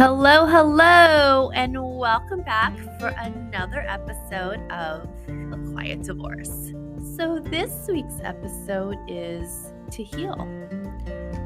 Hello, 0.00 0.46
hello, 0.46 1.50
and 1.50 1.76
welcome 1.78 2.40
back 2.40 2.74
for 2.98 3.08
another 3.08 3.80
episode 3.86 4.58
of 4.72 5.06
A 5.28 5.72
Quiet 5.72 6.04
Divorce. 6.04 6.72
So, 7.18 7.38
this 7.38 7.86
week's 7.86 8.18
episode 8.22 8.96
is 9.06 9.74
to 9.90 10.02
heal. 10.02 10.48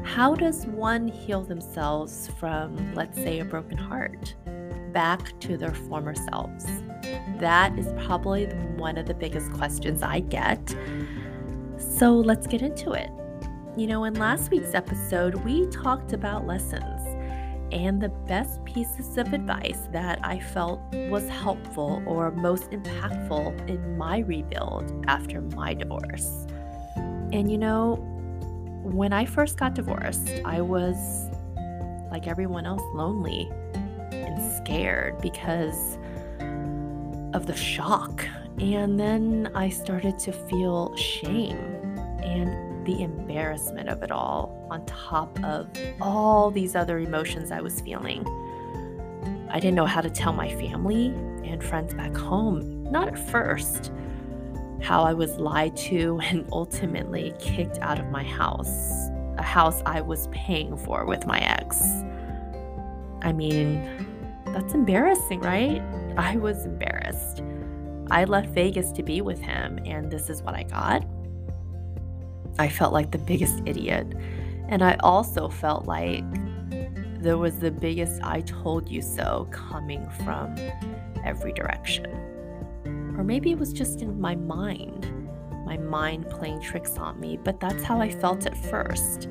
How 0.05 0.37
does 0.37 0.67
one 0.67 1.09
heal 1.09 1.43
themselves 1.43 2.31
from, 2.39 2.95
let's 2.95 3.17
say, 3.17 3.41
a 3.41 3.45
broken 3.45 3.77
heart 3.77 4.37
back 4.93 5.37
to 5.41 5.57
their 5.57 5.75
former 5.75 6.15
selves? 6.15 6.65
That 7.41 7.77
is 7.77 7.89
probably 8.07 8.47
one 8.77 8.99
of 8.99 9.07
the 9.07 9.15
biggest 9.15 9.53
questions 9.53 10.01
I 10.01 10.21
get. 10.21 10.77
So, 11.77 12.13
let's 12.13 12.47
get 12.47 12.63
into 12.63 12.93
it. 12.93 13.11
You 13.77 13.89
know, 13.89 14.05
in 14.05 14.15
last 14.15 14.53
week's 14.53 14.75
episode, 14.75 15.35
we 15.45 15.67
talked 15.71 16.13
about 16.13 16.47
lessons 16.47 16.94
and 17.73 18.01
the 18.01 18.09
best 18.09 18.65
pieces 18.65 19.17
of 19.19 19.33
advice 19.33 19.89
that 19.93 20.19
I 20.23 20.39
felt 20.39 20.81
was 21.09 21.29
helpful 21.29 22.03
or 22.07 22.31
most 22.31 22.71
impactful 22.71 23.69
in 23.69 23.97
my 23.97 24.19
rebuild 24.19 25.05
after 25.09 25.41
my 25.41 25.75
divorce. 25.75 26.47
And 27.33 27.51
you 27.51 27.59
know, 27.59 27.97
when 28.83 29.13
I 29.13 29.25
first 29.25 29.59
got 29.59 29.75
divorced, 29.75 30.31
I 30.45 30.61
was 30.61 31.31
like 32.11 32.27
everyone 32.29 32.67
else 32.67 32.83
lonely 32.95 33.51
and 34.13 34.57
scared 34.57 35.21
because 35.21 35.99
of 37.35 37.47
the 37.47 37.57
shock. 37.57 38.27
And 38.61 39.01
then 39.01 39.51
I 39.55 39.69
started 39.69 40.19
to 40.21 40.33
feel 40.33 40.95
shame 40.97 41.59
and 42.23 42.74
the 42.85 43.03
embarrassment 43.03 43.89
of 43.89 44.03
it 44.03 44.11
all 44.11 44.67
on 44.71 44.85
top 44.87 45.43
of 45.45 45.69
all 46.01 46.51
these 46.51 46.75
other 46.75 46.99
emotions 46.99 47.51
I 47.51 47.61
was 47.61 47.81
feeling. 47.81 48.27
I 49.51 49.61
didn't 49.61 49.75
know 49.75 49.87
how 49.87 50.01
to 50.01 50.11
tell 50.11 50.33
my 50.33 50.49
family 50.55 51.07
and 51.45 51.63
friends 51.63 51.95
back 51.95 52.17
home, 52.17 52.85
not 52.91 53.09
at 53.09 53.19
first, 53.19 53.93
how 54.81 55.03
I 55.03 55.15
was 55.15 55.37
lied 55.37 55.77
to 55.79 56.21
and 56.25 56.47
ultimately 56.53 57.35
kicked 57.39 57.79
out 57.79 57.99
of 57.99 58.07
my 58.11 58.25
house, 58.25 59.09
a 59.39 59.43
house 59.43 59.83
I 59.87 60.01
was 60.01 60.29
paying 60.33 60.77
for 60.77 61.05
with 61.07 61.27
my 61.27 61.39
ex. 61.39 61.83
I 63.23 63.33
mean, 63.33 63.83
that's 64.47 64.75
embarrassing, 64.75 65.41
right? 65.41 65.81
I 66.17 66.37
was 66.37 66.67
embarrassed. 66.67 67.43
I 68.11 68.25
left 68.25 68.49
Vegas 68.49 68.93
to 68.93 69.03
be 69.03 69.23
with 69.23 69.41
him, 69.41 69.79
and 69.87 70.11
this 70.11 70.29
is 70.29 70.43
what 70.43 70.55
I 70.55 70.65
got. 70.65 71.05
I 72.59 72.69
felt 72.69 72.93
like 72.93 73.11
the 73.11 73.19
biggest 73.19 73.63
idiot. 73.67 74.07
And 74.69 74.83
I 74.83 74.97
also 75.01 75.49
felt 75.49 75.87
like 75.87 76.25
there 77.21 77.39
was 77.39 77.59
the 77.59 77.71
biggest 77.71 78.23
I 78.23 78.43
told 78.43 78.89
you 78.89 79.03
so 79.03 79.49
coming 79.51 80.09
from 80.25 80.55
every 81.25 81.53
direction. 81.53 82.07
Or 83.17 83.25
maybe 83.25 83.51
it 83.51 83.59
was 83.59 83.73
just 83.73 84.03
in 84.03 84.21
my 84.21 84.35
mind, 84.35 85.11
my 85.65 85.79
mind 85.79 86.29
playing 86.29 86.61
tricks 86.61 86.97
on 86.97 87.19
me, 87.19 87.39
but 87.43 87.61
that's 87.61 87.83
how 87.83 88.01
I 88.01 88.11
felt 88.11 88.47
at 88.47 88.57
first. 88.57 89.29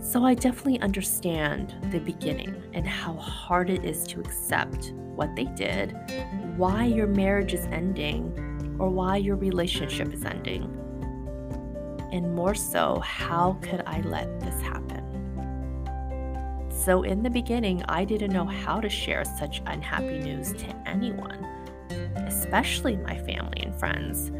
So 0.00 0.24
I 0.24 0.34
definitely 0.34 0.80
understand 0.80 1.74
the 1.90 1.98
beginning 1.98 2.62
and 2.72 2.86
how 2.86 3.14
hard 3.14 3.70
it 3.70 3.84
is 3.84 4.06
to 4.08 4.20
accept 4.20 4.92
what 4.92 5.34
they 5.34 5.46
did, 5.56 5.96
why 6.56 6.84
your 6.84 7.08
marriage 7.08 7.54
is 7.54 7.64
ending, 7.66 8.76
or 8.78 8.88
why 8.88 9.16
your 9.16 9.36
relationship 9.36 10.12
is 10.12 10.24
ending 10.24 10.85
and 12.12 12.34
more 12.34 12.54
so, 12.54 13.00
how 13.00 13.58
could 13.62 13.82
I 13.86 14.00
let 14.02 14.40
this 14.40 14.60
happen? 14.62 15.02
So, 16.70 17.02
in 17.02 17.22
the 17.22 17.30
beginning, 17.30 17.82
I 17.88 18.04
didn't 18.04 18.32
know 18.32 18.44
how 18.44 18.80
to 18.80 18.88
share 18.88 19.24
such 19.24 19.62
unhappy 19.66 20.18
news 20.18 20.52
to 20.52 20.66
anyone, 20.86 21.44
especially 22.16 22.96
my 22.96 23.16
family 23.18 23.62
and 23.62 23.74
friends. 23.74 24.30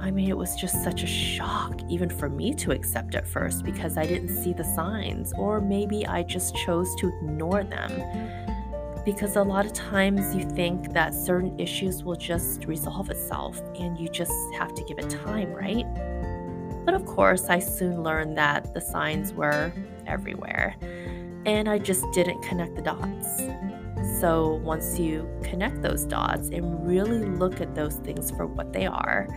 I 0.00 0.10
mean, 0.10 0.28
it 0.28 0.36
was 0.36 0.54
just 0.54 0.84
such 0.84 1.02
a 1.02 1.06
shock, 1.06 1.80
even 1.88 2.08
for 2.08 2.28
me 2.28 2.54
to 2.54 2.70
accept 2.70 3.14
at 3.14 3.26
first, 3.26 3.64
because 3.64 3.96
I 3.96 4.06
didn't 4.06 4.28
see 4.28 4.52
the 4.52 4.62
signs, 4.62 5.32
or 5.36 5.60
maybe 5.60 6.06
I 6.06 6.22
just 6.22 6.54
chose 6.54 6.94
to 6.96 7.08
ignore 7.08 7.64
them. 7.64 7.90
Because 9.04 9.36
a 9.36 9.42
lot 9.42 9.66
of 9.66 9.72
times 9.72 10.36
you 10.36 10.48
think 10.50 10.92
that 10.92 11.14
certain 11.14 11.58
issues 11.58 12.04
will 12.04 12.16
just 12.16 12.66
resolve 12.66 13.10
itself, 13.10 13.60
and 13.78 13.98
you 13.98 14.08
just 14.08 14.32
have 14.56 14.74
to 14.74 14.84
give 14.84 14.98
it 14.98 15.10
time, 15.10 15.52
right? 15.52 15.86
But 16.88 16.94
of 16.94 17.04
course, 17.04 17.50
I 17.50 17.58
soon 17.58 18.02
learned 18.02 18.38
that 18.38 18.72
the 18.72 18.80
signs 18.80 19.34
were 19.34 19.70
everywhere, 20.06 20.74
and 21.44 21.68
I 21.68 21.78
just 21.78 22.02
didn't 22.14 22.40
connect 22.40 22.76
the 22.76 22.80
dots. 22.80 23.42
So, 24.18 24.54
once 24.64 24.98
you 24.98 25.28
connect 25.42 25.82
those 25.82 26.04
dots 26.04 26.48
and 26.48 26.88
really 26.88 27.26
look 27.26 27.60
at 27.60 27.74
those 27.74 27.96
things 27.96 28.30
for 28.30 28.46
what 28.46 28.72
they 28.72 28.86
are, 28.86 29.28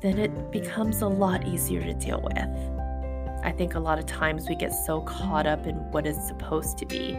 then 0.00 0.18
it 0.18 0.50
becomes 0.50 1.02
a 1.02 1.06
lot 1.06 1.46
easier 1.46 1.84
to 1.84 1.94
deal 1.94 2.20
with. 2.20 3.44
I 3.44 3.52
think 3.52 3.76
a 3.76 3.78
lot 3.78 4.00
of 4.00 4.06
times 4.06 4.48
we 4.48 4.56
get 4.56 4.72
so 4.72 5.02
caught 5.02 5.46
up 5.46 5.68
in 5.68 5.76
what 5.92 6.04
is 6.04 6.16
supposed 6.26 6.78
to 6.78 6.84
be, 6.84 7.16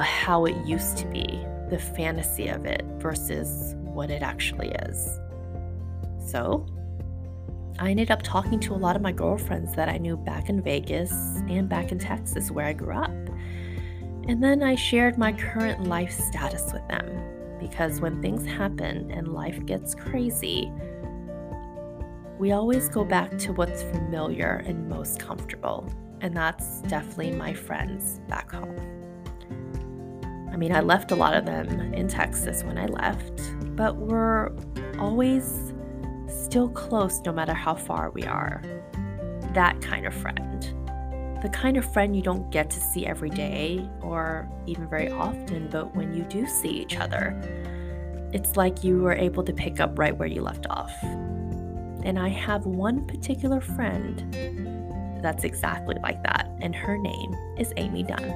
how 0.00 0.44
it 0.44 0.54
used 0.64 0.98
to 0.98 1.06
be, 1.08 1.44
the 1.68 1.80
fantasy 1.80 2.46
of 2.46 2.64
it 2.64 2.84
versus 2.98 3.74
what 3.78 4.08
it 4.08 4.22
actually 4.22 4.68
is. 4.68 5.18
So, 6.24 6.64
I 7.78 7.90
ended 7.90 8.10
up 8.12 8.22
talking 8.22 8.60
to 8.60 8.74
a 8.74 8.76
lot 8.76 8.94
of 8.94 9.02
my 9.02 9.10
girlfriends 9.10 9.74
that 9.74 9.88
I 9.88 9.98
knew 9.98 10.16
back 10.16 10.48
in 10.48 10.62
Vegas 10.62 11.10
and 11.48 11.68
back 11.68 11.90
in 11.90 11.98
Texas, 11.98 12.50
where 12.50 12.66
I 12.66 12.72
grew 12.72 12.94
up. 12.94 13.10
And 14.26 14.42
then 14.42 14.62
I 14.62 14.76
shared 14.76 15.18
my 15.18 15.32
current 15.32 15.84
life 15.84 16.12
status 16.12 16.72
with 16.72 16.86
them 16.88 17.58
because 17.58 18.00
when 18.00 18.22
things 18.22 18.46
happen 18.46 19.10
and 19.10 19.28
life 19.28 19.64
gets 19.66 19.94
crazy, 19.94 20.72
we 22.38 22.52
always 22.52 22.88
go 22.88 23.04
back 23.04 23.36
to 23.38 23.52
what's 23.52 23.82
familiar 23.82 24.62
and 24.66 24.88
most 24.88 25.18
comfortable. 25.18 25.92
And 26.20 26.36
that's 26.36 26.80
definitely 26.82 27.32
my 27.32 27.52
friends 27.52 28.20
back 28.28 28.52
home. 28.52 28.78
I 30.52 30.56
mean, 30.56 30.72
I 30.72 30.80
left 30.80 31.10
a 31.10 31.16
lot 31.16 31.34
of 31.34 31.44
them 31.44 31.68
in 31.92 32.06
Texas 32.06 32.62
when 32.62 32.78
I 32.78 32.86
left, 32.86 33.42
but 33.74 33.96
we're 33.96 34.52
always 34.98 35.73
still 36.54 36.68
close 36.68 37.20
no 37.26 37.32
matter 37.32 37.52
how 37.52 37.74
far 37.74 38.10
we 38.10 38.22
are. 38.22 38.62
That 39.54 39.80
kind 39.82 40.06
of 40.06 40.14
friend. 40.14 40.62
The 41.42 41.48
kind 41.48 41.76
of 41.76 41.84
friend 41.92 42.14
you 42.14 42.22
don't 42.22 42.48
get 42.52 42.70
to 42.70 42.80
see 42.80 43.04
every 43.04 43.30
day 43.30 43.90
or 44.00 44.48
even 44.64 44.88
very 44.88 45.10
often, 45.10 45.68
but 45.68 45.96
when 45.96 46.14
you 46.14 46.22
do 46.22 46.46
see 46.46 46.68
each 46.68 46.96
other, 46.96 47.36
it's 48.32 48.56
like 48.56 48.84
you 48.84 49.00
were 49.00 49.14
able 49.14 49.42
to 49.42 49.52
pick 49.52 49.80
up 49.80 49.98
right 49.98 50.16
where 50.16 50.28
you 50.28 50.42
left 50.42 50.68
off. 50.70 50.92
And 51.02 52.20
I 52.20 52.28
have 52.28 52.66
one 52.66 53.04
particular 53.04 53.60
friend 53.60 54.32
that's 55.24 55.42
exactly 55.42 55.96
like 56.04 56.22
that, 56.22 56.48
and 56.60 56.72
her 56.72 56.96
name 56.96 57.34
is 57.58 57.72
Amy 57.76 58.04
Dunn. 58.04 58.30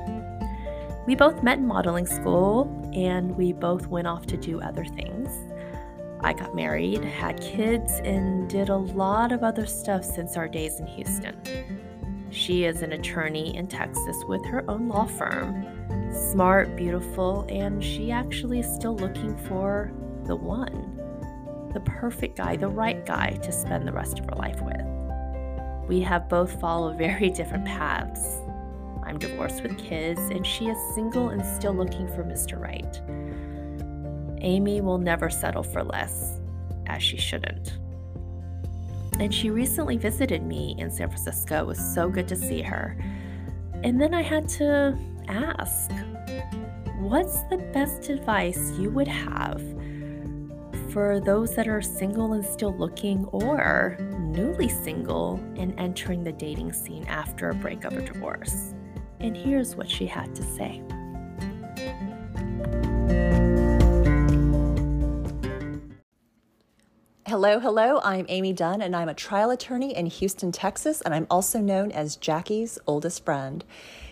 We 1.06 1.14
both 1.14 1.44
met 1.44 1.58
in 1.58 1.68
modeling 1.68 2.06
school 2.06 2.68
and 2.92 3.36
we 3.36 3.52
both 3.52 3.86
went 3.86 4.08
off 4.08 4.26
to 4.26 4.36
do 4.36 4.60
other 4.60 4.84
things. 4.84 5.30
I 6.20 6.32
got 6.32 6.54
married, 6.54 7.04
had 7.04 7.40
kids, 7.40 8.00
and 8.04 8.48
did 8.48 8.68
a 8.68 8.76
lot 8.76 9.30
of 9.32 9.42
other 9.42 9.66
stuff 9.66 10.04
since 10.04 10.36
our 10.36 10.48
days 10.48 10.80
in 10.80 10.86
Houston. 10.86 11.36
She 12.30 12.64
is 12.64 12.82
an 12.82 12.92
attorney 12.92 13.56
in 13.56 13.68
Texas 13.68 14.16
with 14.26 14.44
her 14.46 14.68
own 14.68 14.88
law 14.88 15.06
firm. 15.06 15.66
Smart, 16.12 16.76
beautiful, 16.76 17.46
and 17.48 17.82
she 17.82 18.10
actually 18.10 18.60
is 18.60 18.74
still 18.74 18.96
looking 18.96 19.36
for 19.46 19.92
the 20.24 20.36
one, 20.36 21.70
the 21.72 21.80
perfect 21.80 22.36
guy, 22.36 22.56
the 22.56 22.68
right 22.68 23.06
guy 23.06 23.30
to 23.42 23.52
spend 23.52 23.86
the 23.86 23.92
rest 23.92 24.18
of 24.18 24.26
her 24.26 24.36
life 24.36 24.60
with. 24.60 24.80
We 25.88 26.00
have 26.00 26.28
both 26.28 26.60
followed 26.60 26.98
very 26.98 27.30
different 27.34 27.64
paths. 27.64 28.42
I'm 29.04 29.18
divorced 29.18 29.62
with 29.62 29.78
kids, 29.78 30.20
and 30.20 30.46
she 30.46 30.66
is 30.66 30.76
single 30.94 31.30
and 31.30 31.44
still 31.44 31.72
looking 31.72 32.08
for 32.08 32.24
Mr. 32.24 32.60
Right. 32.60 33.00
Amy 34.40 34.80
will 34.80 34.98
never 34.98 35.30
settle 35.30 35.62
for 35.62 35.82
less, 35.82 36.40
as 36.86 37.02
she 37.02 37.16
shouldn't. 37.16 37.78
And 39.20 39.34
she 39.34 39.50
recently 39.50 39.96
visited 39.96 40.42
me 40.42 40.76
in 40.78 40.90
San 40.90 41.08
Francisco. 41.08 41.60
It 41.60 41.66
was 41.66 41.94
so 41.94 42.08
good 42.08 42.28
to 42.28 42.36
see 42.36 42.62
her. 42.62 42.96
And 43.82 44.00
then 44.00 44.14
I 44.14 44.22
had 44.22 44.48
to 44.50 44.96
ask, 45.26 45.90
what's 46.98 47.42
the 47.44 47.58
best 47.72 48.10
advice 48.10 48.72
you 48.78 48.90
would 48.90 49.08
have 49.08 49.60
for 50.92 51.20
those 51.20 51.54
that 51.54 51.68
are 51.68 51.82
single 51.82 52.32
and 52.32 52.44
still 52.44 52.76
looking, 52.76 53.24
or 53.26 53.96
newly 54.18 54.68
single 54.68 55.40
and 55.56 55.78
entering 55.78 56.22
the 56.22 56.32
dating 56.32 56.72
scene 56.72 57.04
after 57.08 57.50
a 57.50 57.54
breakup 57.54 57.92
or 57.92 58.00
divorce? 58.00 58.74
And 59.20 59.36
here's 59.36 59.74
what 59.74 59.90
she 59.90 60.06
had 60.06 60.34
to 60.36 60.42
say. 60.42 60.82
Hello, 67.28 67.60
hello. 67.60 68.00
I'm 68.02 68.24
Amy 68.30 68.54
Dunn, 68.54 68.80
and 68.80 68.96
I'm 68.96 69.10
a 69.10 69.12
trial 69.12 69.50
attorney 69.50 69.94
in 69.94 70.06
Houston, 70.06 70.50
Texas, 70.50 71.02
and 71.02 71.12
I'm 71.12 71.26
also 71.28 71.58
known 71.58 71.92
as 71.92 72.16
Jackie's 72.16 72.78
oldest 72.86 73.22
friend. 73.22 73.62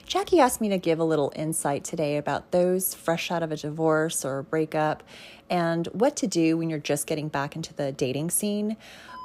Jackie 0.04 0.38
asked 0.38 0.60
me 0.60 0.68
to 0.68 0.76
give 0.76 0.98
a 0.98 1.04
little 1.04 1.32
insight 1.34 1.82
today 1.82 2.18
about 2.18 2.50
those 2.50 2.92
fresh 2.92 3.30
out 3.30 3.42
of 3.42 3.50
a 3.50 3.56
divorce 3.56 4.22
or 4.22 4.40
a 4.40 4.44
breakup 4.44 5.02
and 5.48 5.86
what 5.92 6.14
to 6.16 6.26
do 6.26 6.58
when 6.58 6.68
you're 6.68 6.78
just 6.78 7.06
getting 7.06 7.28
back 7.28 7.56
into 7.56 7.72
the 7.72 7.90
dating 7.90 8.28
scene. 8.28 8.76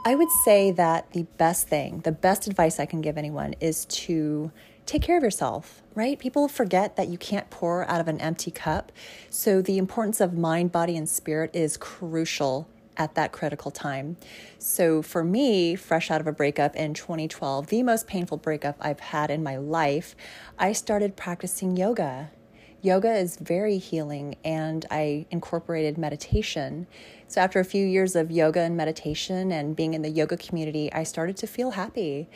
I 0.05 0.15
would 0.15 0.31
say 0.45 0.71
that 0.71 1.11
the 1.11 1.23
best 1.35 1.67
thing, 1.67 1.99
the 2.05 2.13
best 2.13 2.47
advice 2.47 2.79
I 2.79 2.85
can 2.85 3.01
give 3.01 3.17
anyone 3.17 3.55
is 3.59 3.83
to 3.87 4.53
take 4.85 5.01
care 5.01 5.17
of 5.17 5.23
yourself, 5.23 5.83
right? 5.95 6.17
People 6.17 6.47
forget 6.47 6.95
that 6.95 7.09
you 7.09 7.17
can't 7.17 7.49
pour 7.49 7.85
out 7.91 7.99
of 7.99 8.07
an 8.07 8.21
empty 8.21 8.51
cup. 8.51 8.93
So 9.29 9.61
the 9.61 9.77
importance 9.77 10.21
of 10.21 10.33
mind, 10.33 10.71
body, 10.71 10.95
and 10.95 11.09
spirit 11.09 11.51
is 11.53 11.75
crucial 11.75 12.69
at 13.01 13.15
that 13.15 13.31
critical 13.31 13.71
time. 13.71 14.15
So 14.59 15.01
for 15.01 15.23
me, 15.23 15.75
fresh 15.75 16.11
out 16.11 16.21
of 16.21 16.27
a 16.27 16.31
breakup 16.31 16.75
in 16.75 16.93
2012, 16.93 17.67
the 17.67 17.81
most 17.81 18.05
painful 18.05 18.37
breakup 18.37 18.75
I've 18.79 18.99
had 18.99 19.31
in 19.31 19.41
my 19.41 19.57
life, 19.57 20.15
I 20.59 20.71
started 20.73 21.15
practicing 21.15 21.75
yoga. 21.75 22.29
Yoga 22.83 23.11
is 23.13 23.37
very 23.37 23.79
healing, 23.79 24.35
and 24.43 24.85
I 24.91 25.25
incorporated 25.31 25.97
meditation. 25.97 26.85
So, 27.27 27.41
after 27.41 27.59
a 27.59 27.65
few 27.65 27.85
years 27.85 28.15
of 28.15 28.31
yoga 28.31 28.59
and 28.61 28.75
meditation 28.75 29.51
and 29.51 29.75
being 29.75 29.93
in 29.93 30.01
the 30.01 30.09
yoga 30.09 30.37
community, 30.37 30.91
I 30.93 31.03
started 31.03 31.37
to 31.37 31.47
feel 31.47 31.71
happy. 31.71 32.27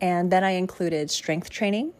And 0.00 0.30
then 0.30 0.42
I 0.42 0.52
included 0.52 1.10
strength 1.10 1.50
training, 1.50 1.92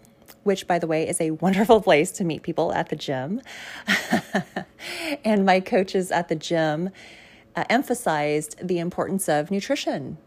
which, 0.45 0.67
by 0.67 0.79
the 0.79 0.87
way, 0.87 1.09
is 1.09 1.21
a 1.21 1.31
wonderful 1.45 1.81
place 1.83 2.11
to 2.13 2.25
meet 2.25 2.43
people 2.43 2.73
at 2.73 2.89
the 2.89 2.97
gym. 2.97 3.43
and 5.25 5.45
my 5.45 5.61
coaches 5.61 6.11
at 6.11 6.29
the 6.29 6.37
gym 6.37 6.91
uh, 7.57 7.65
emphasized 7.69 8.57
the 8.67 8.79
importance 8.79 9.29
of 9.29 9.51
nutrition. 9.51 10.19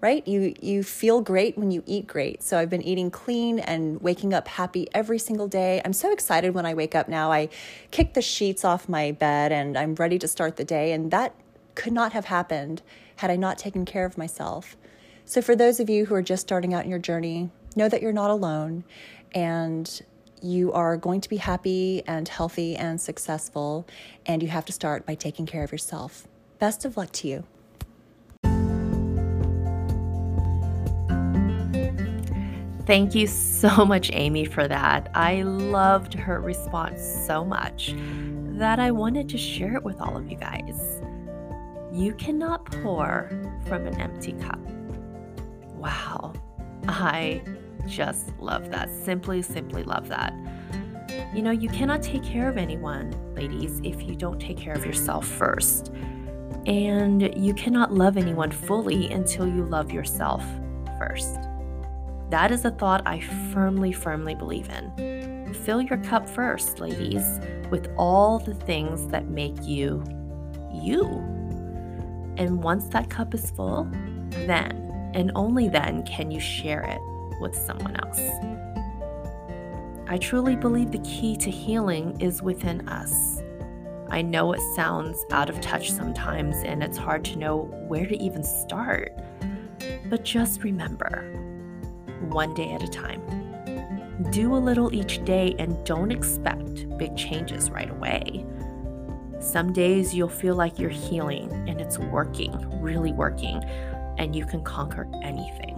Right? 0.00 0.26
You 0.28 0.54
you 0.60 0.82
feel 0.82 1.22
great 1.22 1.56
when 1.56 1.70
you 1.70 1.82
eat 1.86 2.06
great. 2.06 2.42
So 2.42 2.58
I've 2.58 2.68
been 2.68 2.82
eating 2.82 3.10
clean 3.10 3.58
and 3.58 4.00
waking 4.00 4.34
up 4.34 4.46
happy 4.46 4.86
every 4.92 5.18
single 5.18 5.48
day. 5.48 5.80
I'm 5.84 5.94
so 5.94 6.12
excited 6.12 6.54
when 6.54 6.66
I 6.66 6.74
wake 6.74 6.94
up 6.94 7.08
now. 7.08 7.32
I 7.32 7.48
kick 7.90 8.12
the 8.12 8.22
sheets 8.22 8.62
off 8.62 8.90
my 8.90 9.12
bed 9.12 9.52
and 9.52 9.76
I'm 9.76 9.94
ready 9.94 10.18
to 10.18 10.28
start 10.28 10.56
the 10.56 10.64
day 10.64 10.92
and 10.92 11.10
that 11.12 11.34
could 11.74 11.94
not 11.94 12.12
have 12.12 12.26
happened 12.26 12.82
had 13.16 13.30
I 13.30 13.36
not 13.36 13.58
taken 13.58 13.84
care 13.84 14.04
of 14.04 14.18
myself. 14.18 14.76
So, 15.24 15.40
for 15.40 15.56
those 15.56 15.80
of 15.80 15.88
you 15.88 16.06
who 16.06 16.14
are 16.14 16.22
just 16.22 16.42
starting 16.42 16.74
out 16.74 16.84
in 16.84 16.90
your 16.90 16.98
journey, 16.98 17.50
know 17.74 17.88
that 17.88 18.02
you're 18.02 18.12
not 18.12 18.30
alone 18.30 18.84
and 19.34 20.02
you 20.42 20.72
are 20.72 20.96
going 20.96 21.20
to 21.20 21.28
be 21.28 21.36
happy 21.36 22.02
and 22.06 22.28
healthy 22.28 22.76
and 22.76 23.00
successful, 23.00 23.86
and 24.26 24.42
you 24.42 24.48
have 24.48 24.64
to 24.66 24.72
start 24.72 25.06
by 25.06 25.14
taking 25.14 25.46
care 25.46 25.64
of 25.64 25.72
yourself. 25.72 26.26
Best 26.58 26.84
of 26.84 26.96
luck 26.96 27.12
to 27.12 27.28
you. 27.28 27.44
Thank 32.86 33.16
you 33.16 33.26
so 33.26 33.84
much, 33.86 34.10
Amy, 34.12 34.44
for 34.44 34.68
that. 34.68 35.10
I 35.14 35.42
loved 35.42 36.14
her 36.14 36.40
response 36.40 37.02
so 37.26 37.44
much 37.44 37.94
that 38.58 38.78
I 38.78 38.90
wanted 38.90 39.28
to 39.30 39.38
share 39.38 39.74
it 39.74 39.82
with 39.82 40.00
all 40.00 40.16
of 40.16 40.30
you 40.30 40.36
guys. 40.36 41.02
You 41.92 42.14
cannot 42.14 42.64
pour 42.82 43.28
from 43.66 43.86
an 43.86 44.00
empty 44.00 44.32
cup. 44.32 44.60
Wow. 45.74 46.32
I 46.88 47.42
just 47.86 48.30
love 48.38 48.70
that. 48.70 48.88
Simply, 49.04 49.42
simply 49.42 49.82
love 49.82 50.08
that. 50.08 50.32
You 51.34 51.42
know, 51.42 51.50
you 51.50 51.68
cannot 51.68 52.02
take 52.02 52.22
care 52.22 52.48
of 52.48 52.56
anyone, 52.56 53.12
ladies, 53.34 53.80
if 53.82 54.02
you 54.02 54.14
don't 54.14 54.40
take 54.40 54.56
care 54.56 54.74
of 54.74 54.86
yourself 54.86 55.26
first. 55.26 55.92
And 56.66 57.32
you 57.36 57.54
cannot 57.54 57.94
love 57.94 58.16
anyone 58.16 58.50
fully 58.50 59.10
until 59.12 59.46
you 59.46 59.64
love 59.64 59.92
yourself 59.92 60.44
first. 60.98 61.38
That 62.30 62.50
is 62.50 62.64
a 62.64 62.72
thought 62.72 63.02
I 63.06 63.20
firmly, 63.52 63.92
firmly 63.92 64.34
believe 64.34 64.68
in. 64.68 65.54
Fill 65.64 65.80
your 65.80 65.98
cup 65.98 66.28
first, 66.28 66.80
ladies, 66.80 67.40
with 67.70 67.88
all 67.96 68.40
the 68.40 68.54
things 68.54 69.06
that 69.08 69.28
make 69.28 69.56
you 69.62 70.02
you. 70.72 71.04
And 72.36 72.62
once 72.62 72.88
that 72.88 73.08
cup 73.08 73.32
is 73.32 73.50
full, 73.52 73.88
then 74.30 74.82
and 75.14 75.30
only 75.34 75.68
then 75.68 76.04
can 76.04 76.30
you 76.30 76.40
share 76.40 76.82
it 76.82 77.00
with 77.40 77.54
someone 77.54 77.96
else. 77.96 78.20
I 80.08 80.18
truly 80.18 80.56
believe 80.56 80.92
the 80.92 80.98
key 80.98 81.36
to 81.36 81.50
healing 81.50 82.20
is 82.20 82.42
within 82.42 82.88
us. 82.88 83.40
I 84.08 84.22
know 84.22 84.52
it 84.52 84.60
sounds 84.74 85.24
out 85.32 85.50
of 85.50 85.60
touch 85.60 85.90
sometimes 85.90 86.56
and 86.64 86.82
it's 86.82 86.96
hard 86.96 87.24
to 87.26 87.38
know 87.38 87.62
where 87.88 88.06
to 88.06 88.16
even 88.22 88.44
start, 88.44 89.12
but 90.08 90.24
just 90.24 90.62
remember 90.62 91.32
one 92.28 92.54
day 92.54 92.72
at 92.72 92.82
a 92.82 92.88
time. 92.88 93.22
Do 94.30 94.54
a 94.54 94.56
little 94.56 94.94
each 94.94 95.24
day 95.24 95.54
and 95.58 95.84
don't 95.84 96.12
expect 96.12 96.88
big 96.98 97.16
changes 97.16 97.70
right 97.70 97.90
away. 97.90 98.46
Some 99.40 99.72
days 99.72 100.14
you'll 100.14 100.28
feel 100.28 100.54
like 100.54 100.78
you're 100.78 100.88
healing 100.88 101.52
and 101.68 101.80
it's 101.80 101.98
working, 101.98 102.80
really 102.80 103.12
working, 103.12 103.62
and 104.18 104.34
you 104.34 104.46
can 104.46 104.62
conquer 104.62 105.06
anything. 105.22 105.76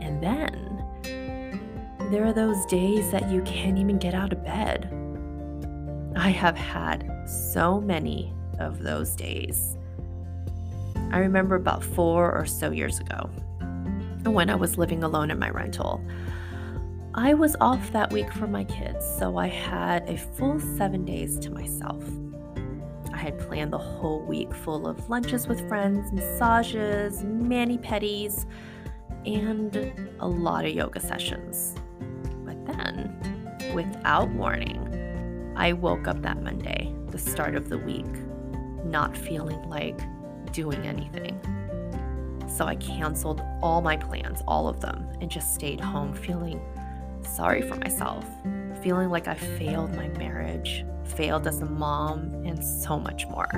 And 0.00 0.22
then 0.22 0.84
there 2.10 2.24
are 2.24 2.32
those 2.32 2.66
days 2.66 3.10
that 3.10 3.30
you 3.30 3.40
can't 3.42 3.78
even 3.78 3.98
get 3.98 4.12
out 4.12 4.32
of 4.32 4.44
bed. 4.44 4.90
I 6.16 6.28
have 6.28 6.56
had 6.56 7.13
so 7.26 7.80
many 7.80 8.32
of 8.58 8.82
those 8.82 9.14
days. 9.14 9.76
I 11.10 11.18
remember 11.18 11.54
about 11.54 11.84
four 11.84 12.32
or 12.32 12.46
so 12.46 12.70
years 12.70 12.98
ago 12.98 13.30
when 14.24 14.50
I 14.50 14.54
was 14.54 14.78
living 14.78 15.04
alone 15.04 15.30
in 15.30 15.38
my 15.38 15.50
rental. 15.50 16.00
I 17.14 17.34
was 17.34 17.54
off 17.60 17.92
that 17.92 18.12
week 18.12 18.32
for 18.32 18.46
my 18.46 18.64
kids, 18.64 19.06
so 19.18 19.36
I 19.36 19.46
had 19.46 20.08
a 20.08 20.16
full 20.16 20.58
seven 20.58 21.04
days 21.04 21.38
to 21.40 21.50
myself. 21.50 22.02
I 23.12 23.18
had 23.18 23.38
planned 23.38 23.72
the 23.72 23.78
whole 23.78 24.20
week 24.22 24.52
full 24.52 24.88
of 24.88 25.08
lunches 25.08 25.46
with 25.46 25.66
friends, 25.68 26.10
massages, 26.12 27.22
mani 27.22 27.78
pedis, 27.78 28.46
and 29.24 29.76
a 30.18 30.26
lot 30.26 30.64
of 30.64 30.72
yoga 30.72 30.98
sessions. 30.98 31.76
But 32.44 32.66
then, 32.66 33.72
without 33.74 34.28
warning, 34.30 35.52
I 35.56 35.72
woke 35.72 36.08
up 36.08 36.20
that 36.22 36.42
Monday, 36.42 36.92
the 37.14 37.20
start 37.20 37.54
of 37.54 37.68
the 37.68 37.78
week, 37.78 38.12
not 38.84 39.16
feeling 39.16 39.62
like 39.68 40.00
doing 40.52 40.84
anything. 40.84 41.38
So 42.48 42.64
I 42.64 42.74
canceled 42.74 43.40
all 43.62 43.80
my 43.80 43.96
plans, 43.96 44.42
all 44.48 44.66
of 44.66 44.80
them, 44.80 45.06
and 45.20 45.30
just 45.30 45.54
stayed 45.54 45.78
home 45.78 46.12
feeling 46.12 46.60
sorry 47.22 47.62
for 47.62 47.76
myself, 47.76 48.26
feeling 48.82 49.10
like 49.10 49.28
I 49.28 49.34
failed 49.34 49.94
my 49.94 50.08
marriage, 50.08 50.84
failed 51.04 51.46
as 51.46 51.60
a 51.60 51.66
mom, 51.66 52.34
and 52.44 52.62
so 52.64 52.98
much 52.98 53.28
more. 53.28 53.48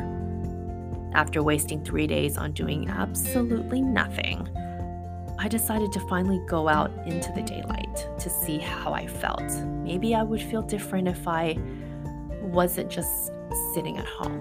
After 1.15 1.43
wasting 1.43 1.83
three 1.83 2.07
days 2.07 2.37
on 2.37 2.53
doing 2.53 2.91
absolutely 2.91 3.81
nothing, 3.81 4.51
I 5.39 5.49
decided 5.49 5.93
to 5.93 6.01
finally 6.09 6.43
go 6.47 6.69
out 6.69 6.93
into 7.07 7.33
the 7.33 7.41
daylight 7.41 8.07
to 8.19 8.29
see 8.29 8.59
how 8.59 8.93
I 8.93 9.07
felt. 9.07 9.51
Maybe 9.83 10.15
I 10.15 10.23
would 10.23 10.43
feel 10.43 10.61
different 10.61 11.09
if 11.09 11.27
I 11.27 11.57
wasn't 12.43 12.91
just 12.91 13.33
sitting 13.75 13.99
at 13.99 14.07
home. 14.07 14.41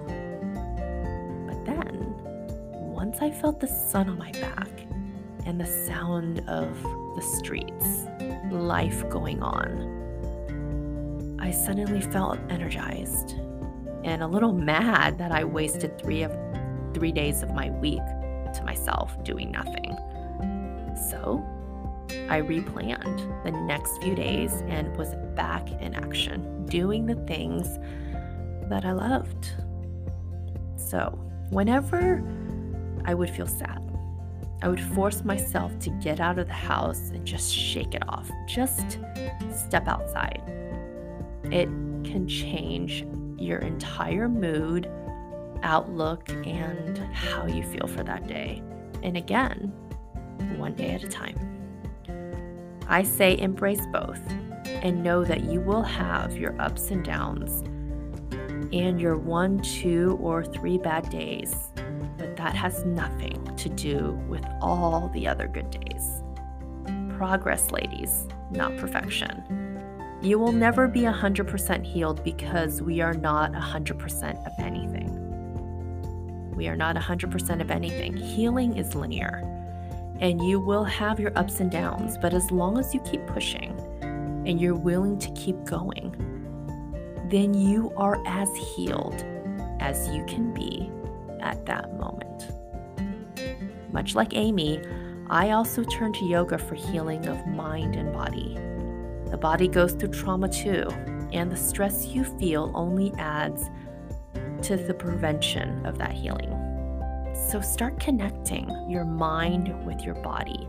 But 1.46 1.64
then, 1.64 2.14
once 2.72 3.18
I 3.20 3.30
felt 3.30 3.60
the 3.60 3.66
sun 3.66 4.08
on 4.08 4.18
my 4.18 4.32
back 4.32 4.68
and 5.44 5.60
the 5.60 5.66
sound 5.66 6.40
of 6.48 6.82
the 7.16 7.22
streets, 7.22 8.06
life 8.50 9.08
going 9.08 9.42
on, 9.42 11.36
I 11.40 11.50
suddenly 11.50 12.00
felt 12.00 12.38
energized 12.48 13.34
and 14.04 14.22
a 14.22 14.26
little 14.26 14.52
mad 14.52 15.18
that 15.18 15.32
I 15.32 15.44
wasted 15.44 16.00
three 16.00 16.22
of 16.22 16.32
three 16.94 17.12
days 17.12 17.42
of 17.42 17.52
my 17.52 17.70
week 17.70 18.04
to 18.54 18.62
myself 18.64 19.22
doing 19.24 19.50
nothing. 19.50 19.96
So 21.10 21.44
I 22.30 22.40
replanned 22.40 23.44
the 23.44 23.50
next 23.50 24.02
few 24.02 24.14
days 24.14 24.62
and 24.68 24.96
was 24.96 25.14
back 25.34 25.70
in 25.82 25.94
action, 25.94 26.64
doing 26.66 27.04
the 27.04 27.16
things 27.26 27.78
that 28.68 28.84
I 28.84 28.92
loved. 28.92 29.52
So, 30.76 31.18
whenever 31.50 32.22
I 33.04 33.14
would 33.14 33.30
feel 33.30 33.46
sad, 33.46 33.82
I 34.62 34.68
would 34.68 34.80
force 34.80 35.24
myself 35.24 35.78
to 35.80 35.90
get 35.90 36.20
out 36.20 36.38
of 36.38 36.46
the 36.46 36.52
house 36.52 37.10
and 37.10 37.26
just 37.26 37.52
shake 37.54 37.94
it 37.94 38.02
off. 38.08 38.30
Just 38.46 38.98
step 39.50 39.86
outside 39.86 40.42
it 41.52 41.68
can 42.04 42.26
change 42.26 43.06
your 43.38 43.58
entire 43.58 44.28
mood, 44.28 44.90
outlook, 45.62 46.28
and 46.46 46.98
how 47.14 47.46
you 47.46 47.62
feel 47.62 47.86
for 47.86 48.02
that 48.02 48.26
day. 48.26 48.62
And 49.02 49.16
again, 49.16 49.72
one 50.56 50.74
day 50.74 50.90
at 50.90 51.04
a 51.04 51.08
time. 51.08 51.38
I 52.88 53.02
say 53.02 53.38
embrace 53.38 53.84
both 53.92 54.20
and 54.66 55.02
know 55.02 55.24
that 55.24 55.44
you 55.44 55.60
will 55.60 55.82
have 55.82 56.36
your 56.36 56.60
ups 56.60 56.90
and 56.90 57.04
downs 57.04 57.64
and 58.72 59.00
your 59.00 59.16
one, 59.16 59.58
two, 59.60 60.18
or 60.20 60.44
three 60.44 60.78
bad 60.78 61.08
days, 61.10 61.70
but 62.18 62.36
that 62.36 62.54
has 62.54 62.84
nothing 62.84 63.54
to 63.56 63.68
do 63.68 64.12
with 64.28 64.44
all 64.60 65.10
the 65.14 65.26
other 65.26 65.48
good 65.48 65.70
days. 65.70 66.22
Progress, 67.16 67.70
ladies, 67.70 68.26
not 68.50 68.76
perfection. 68.76 69.42
You 70.22 70.38
will 70.38 70.52
never 70.52 70.88
be 70.88 71.02
100% 71.02 71.84
healed 71.84 72.24
because 72.24 72.82
we 72.82 73.00
are 73.00 73.14
not 73.14 73.52
100% 73.52 74.46
of 74.46 74.52
anything. 74.58 76.52
We 76.54 76.68
are 76.68 76.76
not 76.76 76.96
100% 76.96 77.60
of 77.60 77.70
anything. 77.70 78.16
Healing 78.16 78.76
is 78.76 78.94
linear, 78.94 79.42
and 80.20 80.42
you 80.42 80.58
will 80.58 80.84
have 80.84 81.20
your 81.20 81.36
ups 81.38 81.60
and 81.60 81.70
downs, 81.70 82.16
but 82.16 82.32
as 82.32 82.50
long 82.50 82.78
as 82.78 82.94
you 82.94 83.00
keep 83.00 83.26
pushing 83.26 83.78
and 84.46 84.60
you're 84.60 84.74
willing 84.74 85.18
to 85.18 85.30
keep 85.32 85.62
going, 85.64 86.35
then 87.30 87.54
you 87.54 87.92
are 87.96 88.22
as 88.26 88.54
healed 88.56 89.24
as 89.80 90.08
you 90.10 90.24
can 90.26 90.52
be 90.52 90.90
at 91.40 91.64
that 91.66 91.94
moment. 91.98 92.52
Much 93.92 94.14
like 94.14 94.34
Amy, 94.34 94.82
I 95.28 95.50
also 95.50 95.82
turn 95.82 96.12
to 96.14 96.24
yoga 96.24 96.58
for 96.58 96.74
healing 96.74 97.26
of 97.26 97.46
mind 97.46 97.96
and 97.96 98.12
body. 98.12 98.56
The 99.30 99.36
body 99.36 99.68
goes 99.68 99.92
through 99.92 100.10
trauma 100.10 100.48
too, 100.48 100.88
and 101.32 101.50
the 101.50 101.56
stress 101.56 102.06
you 102.06 102.24
feel 102.24 102.70
only 102.74 103.12
adds 103.18 103.70
to 104.62 104.76
the 104.76 104.94
prevention 104.94 105.84
of 105.84 105.98
that 105.98 106.12
healing. 106.12 106.52
So 107.50 107.60
start 107.60 107.98
connecting 108.00 108.68
your 108.88 109.04
mind 109.04 109.84
with 109.84 110.02
your 110.02 110.14
body. 110.16 110.68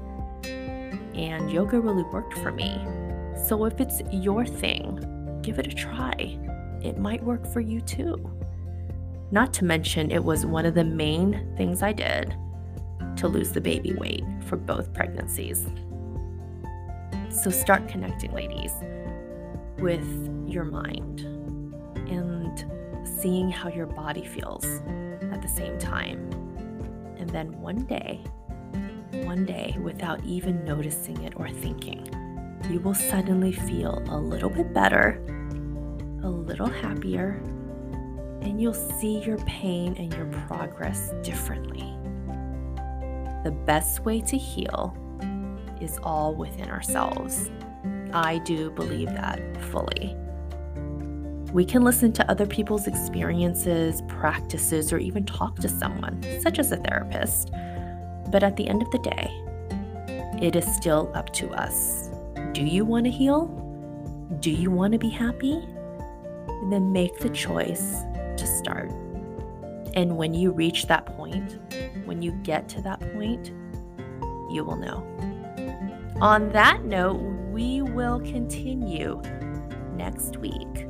And 1.13 1.51
yoga 1.51 1.79
really 1.79 2.03
worked 2.03 2.33
for 2.35 2.51
me. 2.51 2.85
So 3.47 3.65
if 3.65 3.79
it's 3.79 4.01
your 4.11 4.45
thing, 4.45 5.16
give 5.47 5.59
it 5.59 5.67
a 5.67 5.73
try. 5.73 6.37
It 6.83 6.97
might 6.97 7.23
work 7.23 7.47
for 7.53 7.61
you 7.61 7.79
too. 7.79 8.17
Not 9.31 9.53
to 9.53 9.63
mention, 9.63 10.11
it 10.11 10.21
was 10.21 10.45
one 10.45 10.65
of 10.65 10.75
the 10.75 10.83
main 10.83 11.53
things 11.55 11.81
I 11.81 11.93
did 11.93 12.35
to 13.15 13.29
lose 13.29 13.53
the 13.53 13.61
baby 13.61 13.93
weight 13.93 14.25
for 14.45 14.57
both 14.57 14.93
pregnancies. 14.93 15.65
So 17.29 17.49
start 17.49 17.87
connecting, 17.87 18.33
ladies, 18.33 18.73
with 19.79 20.05
your 20.45 20.65
mind 20.65 21.21
and 22.09 22.65
seeing 23.21 23.49
how 23.49 23.69
your 23.69 23.85
body 23.85 24.25
feels 24.25 24.65
at 25.31 25.41
the 25.41 25.47
same 25.47 25.79
time. 25.79 26.29
And 27.17 27.29
then 27.29 27.57
one 27.61 27.85
day, 27.85 28.21
one 29.23 29.45
day, 29.45 29.77
without 29.81 30.21
even 30.25 30.65
noticing 30.65 31.23
it 31.23 31.35
or 31.37 31.47
thinking, 31.47 32.05
you 32.69 32.81
will 32.81 32.93
suddenly 32.93 33.53
feel 33.53 34.03
a 34.09 34.17
little 34.17 34.49
bit 34.49 34.73
better, 34.73 35.23
a 36.27 36.29
little 36.29 36.67
happier, 36.67 37.41
and 38.41 38.61
you'll 38.61 38.73
see 38.73 39.19
your 39.19 39.37
pain 39.45 39.95
and 39.97 40.13
your 40.13 40.25
progress 40.47 41.13
differently. 41.23 41.95
The 43.45 43.51
best 43.65 44.03
way 44.03 44.19
to 44.19 44.37
heal 44.37 44.93
is 45.79 45.97
all 46.03 46.35
within 46.35 46.69
ourselves. 46.69 47.49
I 48.11 48.39
do 48.39 48.71
believe 48.71 49.07
that 49.07 49.39
fully. 49.71 50.17
We 51.53 51.63
can 51.63 51.83
listen 51.83 52.11
to 52.13 52.29
other 52.29 52.45
people's 52.45 52.87
experiences, 52.87 54.01
practices, 54.09 54.91
or 54.91 54.97
even 54.97 55.25
talk 55.25 55.55
to 55.59 55.69
someone, 55.69 56.21
such 56.41 56.59
as 56.59 56.73
a 56.73 56.77
therapist. 56.77 57.51
But 58.31 58.43
at 58.43 58.57
the 58.57 58.67
end 58.67 58.81
of 58.81 58.91
the 58.91 58.99
day, 58.99 59.31
it 60.45 60.57
is 60.57 60.65
still 60.75 61.09
up 61.15 61.31
to 61.35 61.49
us. 61.51 62.09
Do 62.51 62.65
you 62.65 62.83
want 62.83 63.05
to 63.05 63.11
heal? 63.11 63.45
Do 64.41 64.51
you 64.51 64.69
want 64.69 64.91
to 64.91 64.99
be 64.99 65.09
happy? 65.09 65.65
And 66.61 66.71
then 66.71 66.91
make 66.91 67.19
the 67.19 67.29
choice 67.29 68.01
to 68.37 68.45
start. 68.45 68.91
And 69.93 70.17
when 70.17 70.33
you 70.33 70.51
reach 70.51 70.87
that 70.87 71.05
point, 71.05 71.57
when 72.05 72.21
you 72.21 72.31
get 72.43 72.69
to 72.69 72.81
that 72.81 72.99
point, 73.13 73.51
you 74.51 74.63
will 74.63 74.75
know. 74.75 75.05
On 76.21 76.49
that 76.51 76.83
note, 76.83 77.19
we 77.51 77.81
will 77.81 78.19
continue 78.19 79.21
next 79.95 80.37
week. 80.37 80.87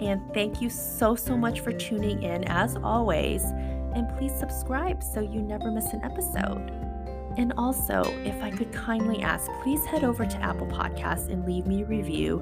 And 0.00 0.20
thank 0.34 0.60
you 0.60 0.70
so, 0.70 1.14
so 1.14 1.36
much 1.36 1.60
for 1.60 1.72
tuning 1.72 2.22
in 2.22 2.44
as 2.44 2.76
always. 2.76 3.44
And 3.94 4.08
please 4.16 4.34
subscribe 4.38 5.02
so 5.02 5.20
you 5.20 5.40
never 5.40 5.70
miss 5.70 5.92
an 5.92 6.02
episode. 6.04 6.70
And 7.36 7.52
also, 7.56 8.02
if 8.24 8.40
I 8.42 8.50
could 8.50 8.72
kindly 8.72 9.22
ask, 9.22 9.50
please 9.62 9.84
head 9.84 10.04
over 10.04 10.24
to 10.24 10.36
Apple 10.38 10.66
Podcasts 10.66 11.28
and 11.28 11.44
leave 11.44 11.66
me 11.66 11.82
a 11.82 11.86
review 11.86 12.38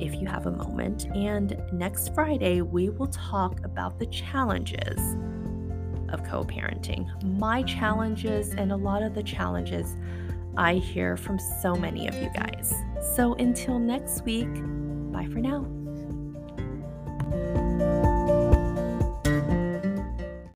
if 0.00 0.14
you 0.14 0.26
have 0.26 0.46
a 0.46 0.50
moment. 0.50 1.06
And 1.14 1.60
next 1.72 2.14
Friday, 2.14 2.60
we 2.62 2.90
will 2.90 3.08
talk 3.08 3.64
about 3.64 3.98
the 3.98 4.06
challenges 4.06 4.98
of 6.10 6.24
co 6.24 6.44
parenting, 6.44 7.06
my 7.38 7.62
challenges, 7.62 8.50
and 8.50 8.72
a 8.72 8.76
lot 8.76 9.02
of 9.02 9.14
the 9.14 9.22
challenges 9.22 9.96
I 10.56 10.74
hear 10.74 11.16
from 11.16 11.38
so 11.38 11.74
many 11.74 12.08
of 12.08 12.14
you 12.14 12.30
guys. 12.34 12.72
So 13.14 13.34
until 13.34 13.78
next 13.78 14.24
week, 14.24 14.52
bye 15.12 15.26
for 15.26 15.40
now. 15.40 15.75